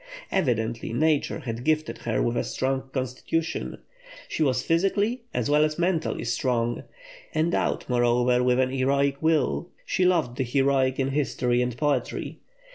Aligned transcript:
Evidently 0.31 0.91
nature 0.91 1.41
had 1.41 1.63
gifted 1.63 1.99
her 1.99 2.23
with 2.23 2.35
a 2.35 2.43
strong 2.43 2.89
constitution: 2.91 3.77
she 4.27 4.41
was 4.41 4.63
physically 4.63 5.21
as 5.31 5.47
well 5.47 5.63
as 5.63 5.77
mentally 5.77 6.23
strong. 6.23 6.81
Endowed, 7.35 7.85
moreover, 7.87 8.41
with 8.41 8.57
an 8.59 8.71
heroic 8.71 9.21
will, 9.21 9.69
she 9.85 10.03
loved 10.03 10.37
the 10.39 10.43
heroic 10.43 10.97
in 10.99 11.09
history 11.09 11.61
and 11.61 11.77
poetry. 11.77 12.39